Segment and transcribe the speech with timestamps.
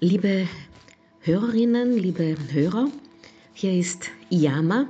[0.00, 0.46] Liebe
[1.22, 2.88] Hörerinnen, liebe Hörer,
[3.52, 4.86] hier ist Iyama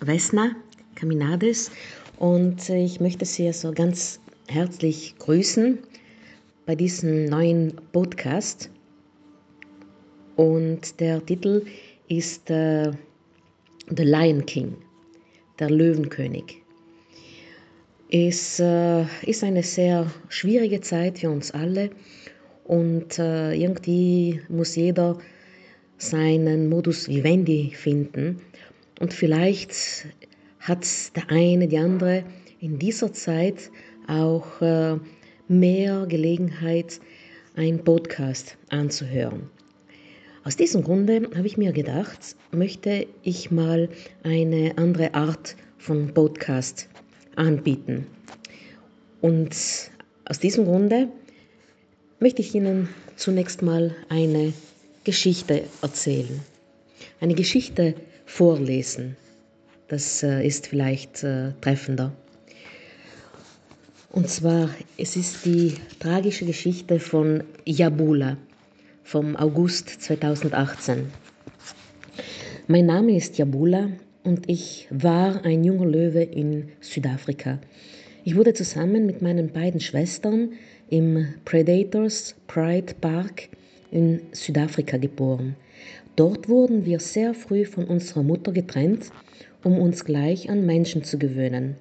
[0.00, 0.54] Vesna
[0.94, 1.70] Caminades
[2.18, 5.78] und ich möchte Sie so ganz herzlich grüßen
[6.66, 8.68] bei diesem neuen Podcast.
[10.36, 11.64] Und der Titel
[12.06, 12.90] ist äh,
[13.88, 14.76] The Lion King,
[15.58, 16.62] der Löwenkönig.
[18.10, 21.88] Es äh, ist eine sehr schwierige Zeit für uns alle
[22.66, 25.18] und äh, irgendwie muss jeder
[25.98, 28.40] seinen Modus vivendi finden.
[29.00, 30.06] Und vielleicht
[30.60, 30.84] hat
[31.16, 32.24] der eine, die andere
[32.60, 33.70] in dieser Zeit
[34.08, 34.96] auch äh,
[35.48, 37.00] mehr Gelegenheit,
[37.54, 39.48] einen Podcast anzuhören.
[40.44, 43.88] Aus diesem Grunde habe ich mir gedacht, möchte ich mal
[44.22, 46.88] eine andere Art von Podcast
[47.34, 48.06] anbieten.
[49.20, 49.56] Und
[50.24, 51.08] aus diesem Grunde
[52.18, 54.52] möchte ich Ihnen zunächst mal eine
[55.04, 56.40] Geschichte erzählen,
[57.20, 59.16] eine Geschichte vorlesen.
[59.88, 62.12] Das äh, ist vielleicht äh, treffender.
[64.10, 68.38] Und zwar, es ist die tragische Geschichte von Yabula
[69.04, 71.06] vom August 2018.
[72.66, 73.90] Mein Name ist Yabula
[74.24, 77.60] und ich war ein junger Löwe in Südafrika.
[78.24, 80.54] Ich wurde zusammen mit meinen beiden Schwestern
[80.88, 83.48] im Predators Pride Park
[83.90, 85.56] in Südafrika geboren.
[86.14, 89.10] Dort wurden wir sehr früh von unserer Mutter getrennt,
[89.64, 91.76] um uns gleich an Menschen zu gewöhnen.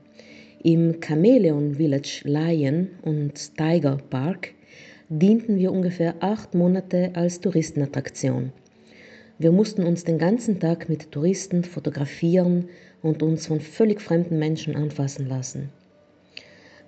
[0.63, 4.49] Im Chameleon Village Lion und Tiger Park
[5.09, 8.51] dienten wir ungefähr acht Monate als Touristenattraktion.
[9.37, 12.69] Wir mussten uns den ganzen Tag mit Touristen fotografieren
[13.03, 15.69] und uns von völlig fremden Menschen anfassen lassen.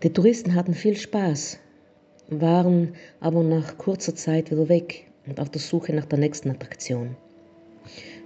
[0.02, 1.60] Die Touristen hatten viel Spaß,
[2.30, 7.16] waren aber nach kurzer Zeit wieder weg und auf der Suche nach der nächsten Attraktion.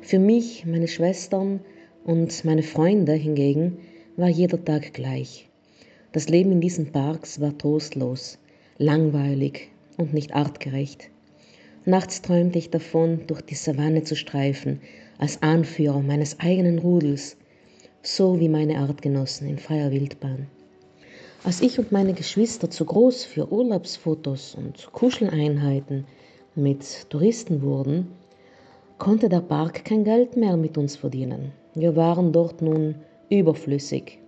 [0.01, 1.61] Für mich, meine Schwestern
[2.03, 3.77] und meine Freunde hingegen
[4.17, 5.47] war jeder Tag gleich.
[6.11, 8.39] Das Leben in diesen Parks war trostlos,
[8.77, 11.09] langweilig und nicht artgerecht.
[11.85, 14.81] Nachts träumte ich davon, durch die Savanne zu streifen,
[15.17, 17.37] als Anführer meines eigenen Rudels,
[18.03, 20.47] so wie meine Artgenossen in freier Wildbahn.
[21.43, 26.05] Als ich und meine Geschwister zu groß für Urlaubsfotos und Kuscheleinheiten
[26.53, 28.11] mit Touristen wurden,
[28.99, 31.51] konnte der Park kein Geld mehr mit uns verdienen.
[31.73, 32.93] Wir waren dort nun
[33.29, 34.19] überflüssig.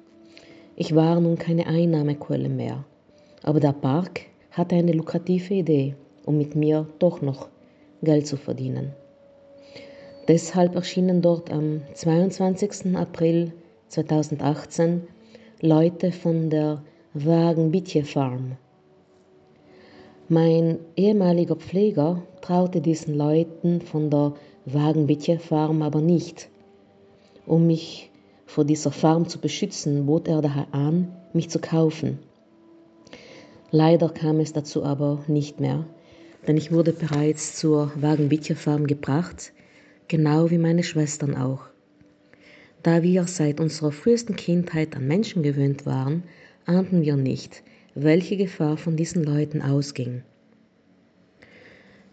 [0.75, 2.83] Ich war nun keine Einnahmequelle mehr.
[3.43, 5.95] Aber der Park hatte eine lukrative Idee,
[6.25, 7.47] um mit mir doch noch
[8.01, 8.91] Geld zu verdienen.
[10.27, 12.95] Deshalb erschienen dort am 22.
[12.95, 13.53] April
[13.89, 15.03] 2018
[15.61, 16.81] Leute von der
[17.15, 18.57] Wagenbitje Farm.
[20.29, 24.33] Mein ehemaliger Pfleger traute diesen Leuten von der
[24.65, 26.49] Wagenbitje Farm aber nicht.
[27.45, 28.09] Um mich
[28.47, 32.17] vor dieser Farm zu beschützen, bot er daher an, mich zu kaufen.
[33.69, 35.85] Leider kam es dazu aber nicht mehr,
[36.47, 39.53] denn ich wurde bereits zur Wagenbitje Farm gebracht,
[40.07, 41.65] genau wie meine Schwestern auch.
[42.81, 46.23] Da wir seit unserer frühesten Kindheit an Menschen gewöhnt waren,
[46.65, 47.63] ahnten wir nicht,
[47.95, 50.23] welche Gefahr von diesen Leuten ausging.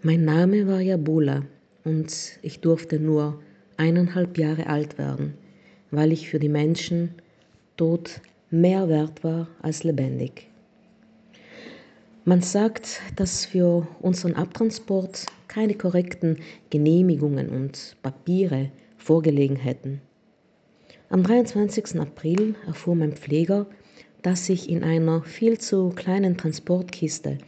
[0.02, 1.44] Mein Name war Jabula
[1.84, 3.40] und ich durfte nur
[3.76, 5.34] eineinhalb Jahre alt werden,
[5.90, 7.10] weil ich für die Menschen
[7.76, 10.48] tot mehr wert war als lebendig.
[12.24, 16.36] Man sagt, dass für unseren Abtransport keine korrekten
[16.68, 20.00] Genehmigungen und Papiere vorgelegen hätten.
[21.08, 21.98] Am 23.
[21.98, 23.66] April erfuhr mein Pfleger,
[24.22, 27.38] dass ich in einer viel zu kleinen Transportkiste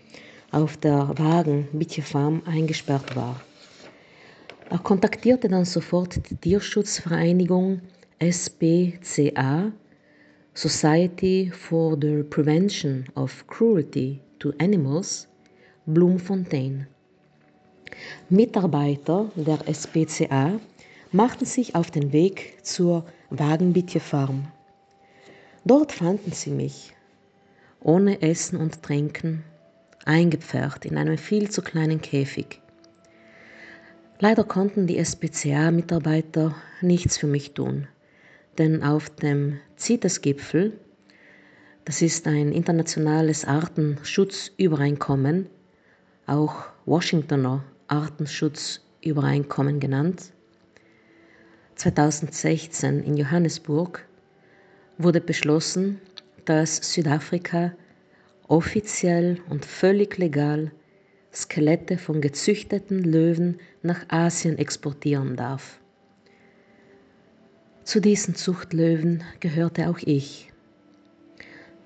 [0.50, 1.68] auf der Wagen
[2.02, 3.40] Farm eingesperrt war.
[4.70, 7.80] Er kontaktierte dann sofort die Tierschutzvereinigung
[8.20, 9.72] SPCA,
[10.54, 15.28] Society for the Prevention of Cruelty to Animals,
[15.86, 16.86] Bloemfontein.
[18.28, 20.60] Mitarbeiter der SPCA
[21.10, 24.46] machten sich auf den Weg zur Wagenbitje Farm.
[25.64, 26.92] Dort fanden sie mich,
[27.78, 29.44] ohne Essen und Trinken,
[30.04, 32.60] eingepfercht in einem viel zu kleinen Käfig.
[34.18, 37.86] Leider konnten die SPCA-Mitarbeiter nichts für mich tun,
[38.58, 40.72] denn auf dem CITES-Gipfel,
[41.84, 45.48] das ist ein internationales Artenschutzübereinkommen,
[46.26, 46.56] auch
[46.86, 50.32] Washingtoner Artenschutzübereinkommen genannt,
[51.76, 54.08] 2016 in Johannesburg
[55.02, 56.00] wurde beschlossen,
[56.44, 57.72] dass Südafrika
[58.48, 60.72] offiziell und völlig legal
[61.32, 65.80] Skelette von gezüchteten Löwen nach Asien exportieren darf.
[67.84, 70.52] Zu diesen Zuchtlöwen gehörte auch ich.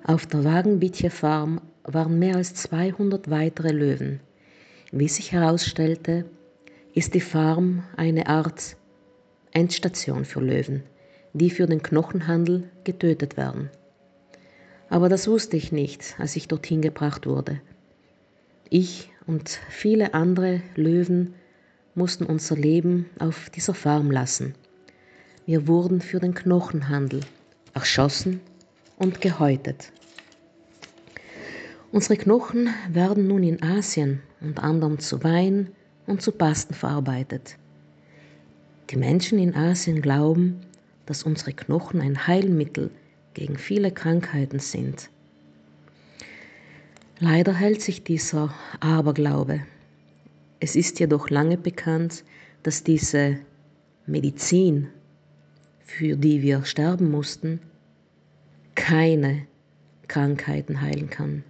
[0.05, 4.21] Auf der Wagenbietje Farm waren mehr als 200 weitere Löwen.
[4.93, 6.27] Wie sich herausstellte,
[6.95, 8.77] ist die Farm eine Art
[9.53, 10.83] Endstation für Löwen,
[11.39, 13.71] die für den Knochenhandel getötet werden.
[14.89, 17.61] Aber das wusste ich nicht, als ich dorthin gebracht wurde.
[18.71, 21.35] Ich und viele andere Löwen
[21.95, 24.55] mussten unser Leben auf dieser Farm lassen.
[25.45, 27.21] Wir wurden für den Knochenhandel
[27.75, 28.41] erschossen
[28.97, 29.93] und gehäutet.
[31.93, 35.69] Unsere Knochen werden nun in Asien unter anderem zu Wein
[36.07, 37.57] und zu Pasten verarbeitet.
[38.91, 40.61] Die Menschen in Asien glauben,
[41.07, 42.91] dass unsere Knochen ein Heilmittel
[43.35, 45.11] gegen viele Krankheiten sind.
[47.19, 49.63] Leider hält sich dieser Aberglaube.
[50.61, 52.25] Es ist jedoch lange bekannt,
[52.63, 53.39] dass diese
[54.07, 54.89] Medizin,
[55.81, 57.61] für die wir sterben mussten,
[58.75, 59.47] keine
[60.09, 61.43] Krankheiten heilen kann.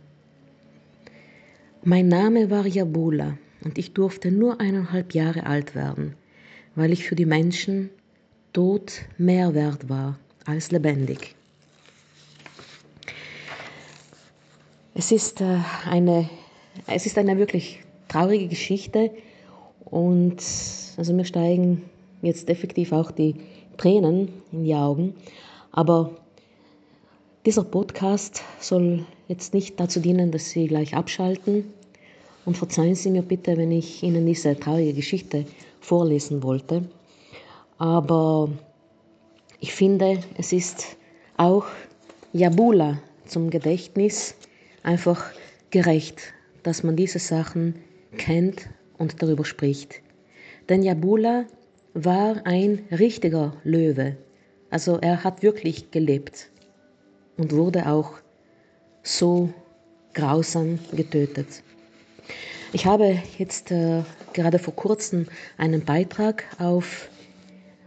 [1.83, 6.15] Mein Name war Jabula und ich durfte nur eineinhalb Jahre alt werden,
[6.75, 7.91] weil ich für die Menschen
[8.57, 11.35] tot mehr wert war als lebendig.
[14.95, 16.31] Es ist, äh, eine,
[16.87, 19.11] es ist eine wirklich traurige Geschichte
[19.85, 20.43] und
[20.97, 21.83] also mir steigen
[22.23, 23.35] jetzt effektiv auch die
[23.77, 25.13] Tränen in die Augen.
[25.71, 26.13] Aber
[27.45, 31.67] dieser Podcast soll jetzt nicht dazu dienen, dass Sie gleich abschalten.
[32.47, 35.45] Und verzeihen Sie mir bitte, wenn ich Ihnen diese traurige Geschichte
[35.81, 36.89] vorlesen wollte.
[37.79, 38.51] Aber
[39.61, 40.97] ich finde, es ist
[41.37, 41.67] auch
[42.33, 44.35] Jabula zum Gedächtnis
[44.83, 45.33] einfach
[45.71, 46.33] gerecht,
[46.63, 47.75] dass man diese Sachen
[48.17, 48.69] kennt
[48.99, 50.01] und darüber spricht.
[50.69, 51.45] Denn Jabula
[51.95, 54.17] war ein richtiger Löwe.
[54.71, 56.51] Also er hat wirklich gelebt
[57.37, 58.13] und wurde auch
[59.03, 59.53] so
[60.15, 61.63] grausam getötet.
[62.73, 64.03] Ich habe jetzt äh,
[64.33, 65.27] gerade vor kurzem
[65.57, 67.09] einen Beitrag auf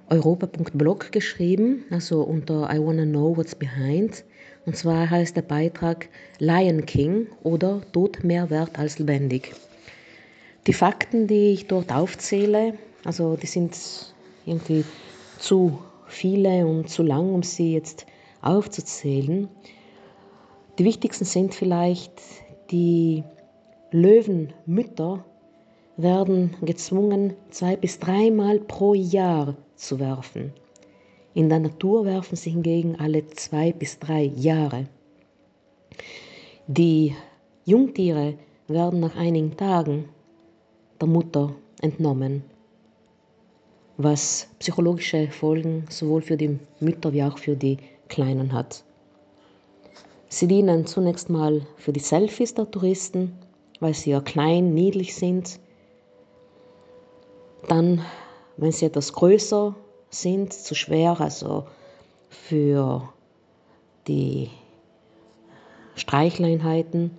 [0.09, 4.23] europa.blog geschrieben, also unter I Wanna Know What's Behind.
[4.65, 6.09] Und zwar heißt der Beitrag
[6.39, 9.53] Lion King oder Tod mehr wert als lebendig.
[10.67, 12.73] Die Fakten, die ich dort aufzähle,
[13.05, 13.77] also die sind
[14.45, 14.83] irgendwie
[15.37, 18.05] zu viele und zu lang, um sie jetzt
[18.41, 19.47] aufzuzählen.
[20.77, 22.13] Die wichtigsten sind vielleicht,
[22.71, 23.23] die
[23.91, 25.25] Löwenmütter
[25.97, 30.53] werden gezwungen, zwei bis dreimal pro Jahr zu werfen.
[31.33, 34.87] In der Natur werfen sie hingegen alle zwei bis drei Jahre.
[36.67, 37.15] Die
[37.65, 38.35] Jungtiere
[38.67, 40.09] werden nach einigen Tagen
[40.99, 42.43] der Mutter entnommen,
[43.97, 47.77] was psychologische Folgen sowohl für die Mütter wie auch für die
[48.07, 48.83] Kleinen hat.
[50.27, 53.33] Sie dienen zunächst mal für die Selfies der Touristen,
[53.79, 55.59] weil sie ja klein, niedlich sind.
[57.67, 58.05] Dann,
[58.59, 59.75] wenn sie etwas größer
[60.09, 61.67] sind, zu schwer, also
[62.29, 63.09] für
[64.07, 64.49] die
[65.95, 67.11] Streichleinheiten.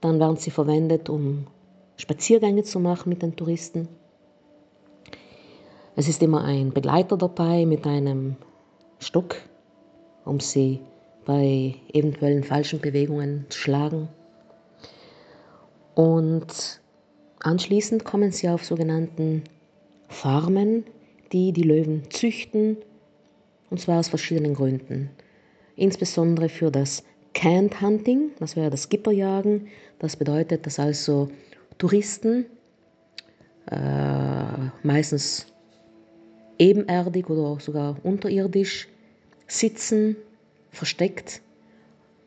[0.00, 1.46] Dann werden sie verwendet, um
[1.96, 3.88] Spaziergänge zu machen mit den Touristen.
[5.96, 8.36] Es ist immer ein Begleiter dabei mit einem
[8.98, 9.36] Stock,
[10.24, 10.80] um sie
[11.26, 14.08] bei eventuellen falschen Bewegungen zu schlagen.
[15.94, 16.80] Und
[17.40, 19.44] anschließend kommen sie auf sogenannten
[20.10, 20.84] Farmen,
[21.32, 22.76] die die Löwen züchten,
[23.70, 25.10] und zwar aus verschiedenen Gründen.
[25.76, 29.68] Insbesondere für das Canned Hunting, das wäre das Gitterjagen.
[30.00, 31.30] Das bedeutet, dass also
[31.78, 32.46] Touristen,
[33.70, 33.76] äh,
[34.82, 35.46] meistens
[36.58, 38.88] ebenerdig oder sogar unterirdisch,
[39.46, 40.16] sitzen,
[40.70, 41.40] versteckt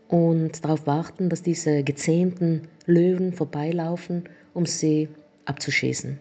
[0.07, 4.23] und darauf warten, dass diese gezähmten Löwen vorbeilaufen,
[4.53, 5.09] um sie
[5.45, 6.17] abzuschießen.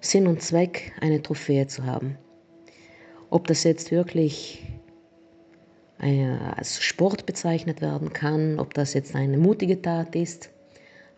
[0.00, 2.16] Sinn und Zweck, eine Trophäe zu haben.
[3.28, 4.66] Ob das jetzt wirklich
[5.98, 10.48] als Sport bezeichnet werden kann, ob das jetzt eine mutige Tat ist,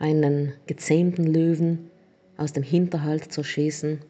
[0.01, 1.91] einen gezähmten Löwen
[2.37, 4.01] aus dem Hinterhalt zu schießen,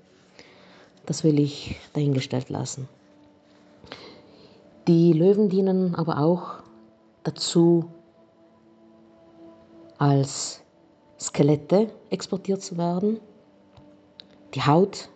[1.05, 2.89] das will ich dahingestellt lassen.
[4.89, 6.63] Die Löwen dienen aber auch
[7.23, 7.91] dazu,
[9.99, 10.63] als
[11.21, 13.21] Skelette exportiert zu werden
[14.55, 15.09] die Haut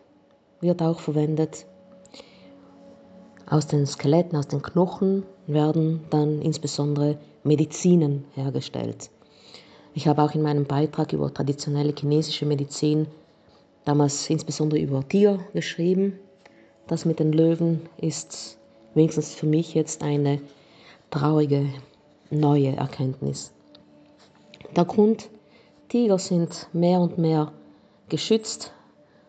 [0.60, 1.66] wird auch verwendet.
[3.48, 9.10] Aus den Skeletten, aus den Knochen werden dann insbesondere Medizinen hergestellt.
[9.94, 13.06] Ich habe auch in meinem Beitrag über traditionelle chinesische Medizin
[13.84, 16.18] damals insbesondere über Tiger geschrieben.
[16.86, 18.58] Das mit den Löwen ist
[18.94, 20.40] wenigstens für mich jetzt eine
[21.10, 21.68] traurige
[22.30, 23.52] neue Erkenntnis.
[24.74, 25.30] Der Grund,
[25.88, 27.52] Tiger sind mehr und mehr
[28.08, 28.72] geschützt,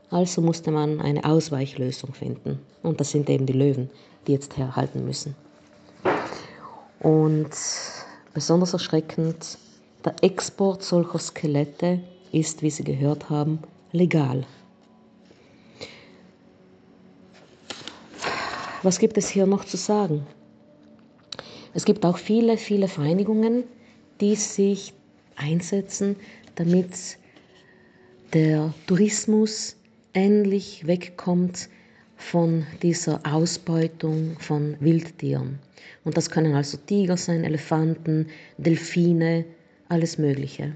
[0.10, 2.60] also musste man eine Ausweichlösung finden.
[2.84, 3.90] Und das sind eben die Löwen,
[4.26, 5.36] die jetzt herhalten müssen.
[7.00, 7.50] Und
[8.34, 9.58] besonders erschreckend,
[10.06, 12.00] der Export solcher Skelette
[12.32, 13.60] ist, wie Sie gehört haben,
[13.92, 14.46] legal.
[18.84, 20.26] Was gibt es hier noch zu sagen?
[21.74, 23.64] Es gibt auch viele, viele Vereinigungen,
[24.22, 24.94] die sich
[25.36, 26.16] einsetzen,
[26.56, 27.18] damit
[28.34, 29.76] der Tourismus
[30.18, 31.70] endlich wegkommt
[32.16, 35.60] von dieser Ausbeutung von Wildtieren.
[36.06, 38.26] Und das können also Tiger sein, Elefanten,
[38.58, 39.46] Delfine,
[39.90, 40.76] alles Mögliche.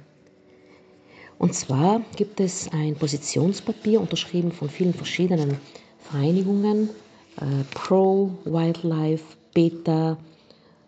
[1.39, 5.57] Und zwar gibt es ein Positionspapier, unterschrieben von vielen verschiedenen
[5.97, 6.89] Vereinigungen,
[7.37, 9.23] äh, Pro Wildlife,
[9.55, 10.19] Beta,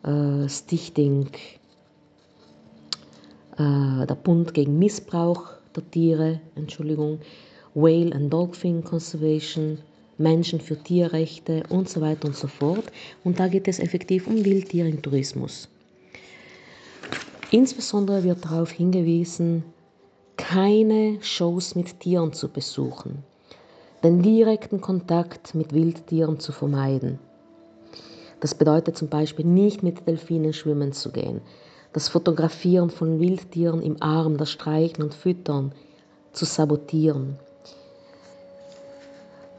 [0.03, 1.27] äh, Stichting,
[3.57, 7.19] äh, der Bund gegen Missbrauch der Tiere, Entschuldigung,
[7.75, 9.79] Whale and Dolphin Conservation,
[10.17, 12.85] Menschen für Tierrechte und so weiter und so fort.
[13.23, 15.67] Und da geht es effektiv um Wildtiere im Tourismus.
[17.51, 19.63] Insbesondere wird darauf hingewiesen,
[20.37, 23.23] keine Shows mit Tieren zu besuchen,
[24.03, 27.19] den direkten Kontakt mit Wildtieren zu vermeiden.
[28.39, 31.41] Das bedeutet zum Beispiel nicht mit Delfinen schwimmen zu gehen,
[31.93, 35.73] das Fotografieren von Wildtieren im Arm, das Streichen und Füttern
[36.31, 37.37] zu sabotieren.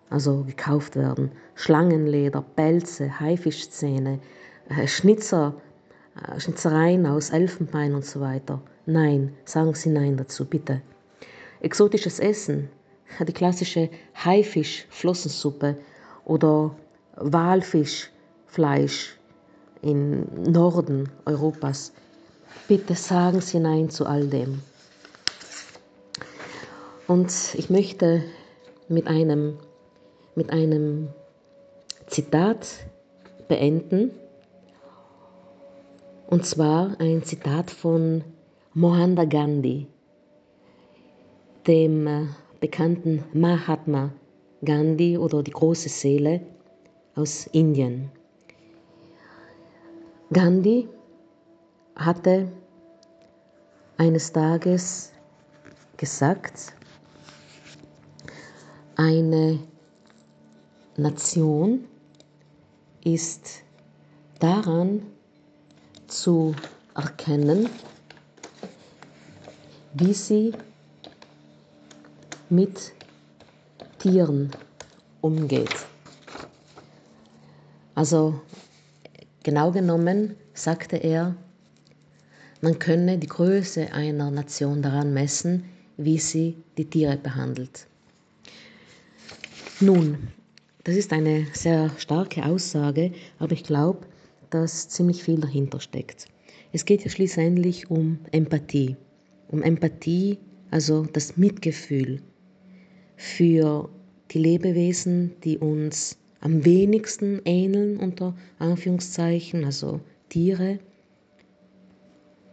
[0.09, 1.31] also gekauft werden.
[1.55, 4.19] Schlangenleder, Pelze, Haifischzähne,
[4.69, 5.55] äh, Schnitzer,
[6.15, 8.61] äh, Schnitzereien aus Elfenbein und so weiter.
[8.85, 10.81] Nein, sagen Sie Nein dazu, bitte.
[11.61, 12.69] Exotisches Essen,
[13.27, 13.89] die klassische
[14.23, 15.77] Haifisch-Flossensuppe
[16.25, 16.75] oder
[17.15, 18.11] Walfisch
[18.47, 19.17] Fleisch
[19.81, 21.91] im Norden Europas.
[22.67, 24.61] Bitte sagen Sie Nein zu all dem.
[27.07, 28.23] Und ich möchte
[28.87, 29.57] mit einem,
[30.35, 31.09] mit einem
[32.07, 32.67] Zitat
[33.47, 34.11] beenden.
[36.27, 38.23] Und zwar ein Zitat von
[38.73, 39.87] Mohandas Gandhi,
[41.67, 42.25] dem äh,
[42.59, 44.11] bekannten Mahatma
[44.63, 46.41] Gandhi oder die große Seele
[47.15, 48.11] aus Indien.
[50.33, 50.89] Gandhi
[51.95, 52.51] hatte
[53.97, 55.13] eines Tages
[55.95, 56.73] gesagt,
[58.97, 59.59] eine
[60.97, 61.85] Nation
[63.03, 63.63] ist
[64.39, 65.01] daran
[66.07, 66.55] zu
[66.95, 67.67] erkennen,
[69.93, 70.53] wie sie
[72.49, 72.93] mit
[73.99, 74.51] Tieren
[75.19, 75.85] umgeht.
[77.93, 78.39] Also
[79.43, 81.35] genau genommen sagte er,
[82.61, 85.65] man könne die Größe einer Nation daran messen,
[85.97, 87.87] wie sie die Tiere behandelt.
[89.81, 90.29] Nun,
[90.85, 94.05] das ist eine sehr starke Aussage, aber ich glaube,
[94.51, 96.27] dass ziemlich viel dahinter steckt.
[96.71, 98.95] Es geht ja schließlich um Empathie.
[99.47, 100.37] Um Empathie,
[100.69, 102.21] also das Mitgefühl
[103.15, 103.89] für
[104.31, 110.77] die Lebewesen, die uns am wenigsten ähneln, unter Anführungszeichen, also Tiere.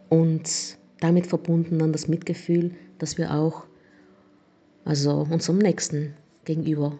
[0.09, 3.65] Und damit verbunden dann das Mitgefühl, dass wir auch
[4.85, 6.97] also unserem Nächsten gegenüber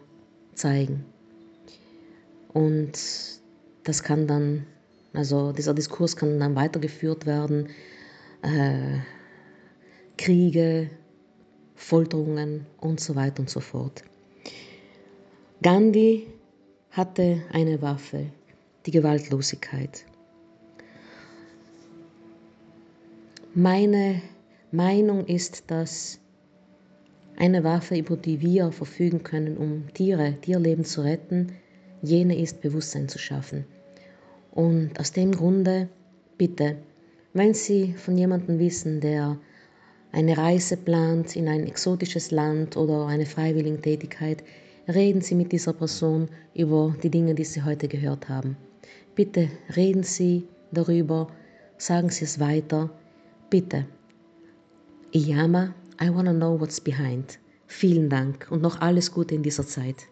[0.54, 1.06] zeigen.
[2.53, 2.93] Und
[3.83, 4.65] das kann dann,
[5.13, 7.69] also dieser Diskurs kann dann weitergeführt werden.
[8.41, 9.00] Äh,
[10.17, 10.89] Kriege,
[11.75, 14.03] Folterungen und so weiter und so fort.
[15.62, 16.27] Gandhi
[16.91, 18.27] hatte eine Waffe,
[18.86, 20.05] die Gewaltlosigkeit.
[23.55, 24.22] Meine
[24.72, 26.19] Meinung ist, dass
[27.38, 31.53] eine Waffe, über die wir verfügen können, um Tiere, Tierleben zu retten,
[32.03, 33.65] jene ist, Bewusstsein zu schaffen.
[34.51, 35.89] Und aus dem Grunde,
[36.38, 36.75] bitte,
[37.33, 39.39] wenn Sie von jemandem wissen, der
[40.12, 44.43] eine Reise plant in ein exotisches Land oder eine Freiwilligentätigkeit,
[44.88, 48.55] reden Sie mit dieser Person über die Dinge, die Sie heute gehört haben.
[49.15, 51.29] Bitte reden Sie darüber,
[51.77, 52.91] sagen Sie es weiter.
[53.50, 53.88] Bitte.
[55.15, 57.39] Iyama, I wanna know what's behind.
[57.65, 60.07] Vielen Dank und noch alles Gute in dieser Zeit.